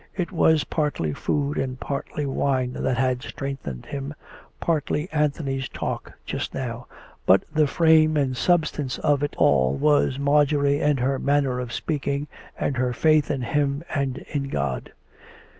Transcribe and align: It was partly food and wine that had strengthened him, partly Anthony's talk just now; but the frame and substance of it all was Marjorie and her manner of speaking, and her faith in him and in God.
It 0.17 0.31
was 0.31 0.63
partly 0.63 1.13
food 1.13 1.59
and 1.59 1.77
wine 2.17 2.73
that 2.73 2.97
had 2.97 3.21
strengthened 3.21 3.85
him, 3.85 4.15
partly 4.59 5.07
Anthony's 5.11 5.69
talk 5.69 6.13
just 6.25 6.55
now; 6.55 6.87
but 7.27 7.43
the 7.53 7.67
frame 7.67 8.17
and 8.17 8.35
substance 8.35 8.97
of 8.97 9.21
it 9.21 9.35
all 9.37 9.75
was 9.75 10.17
Marjorie 10.17 10.81
and 10.81 10.99
her 11.01 11.19
manner 11.19 11.59
of 11.59 11.71
speaking, 11.71 12.27
and 12.59 12.77
her 12.77 12.93
faith 12.93 13.29
in 13.29 13.43
him 13.43 13.83
and 13.93 14.25
in 14.33 14.49
God. 14.49 14.91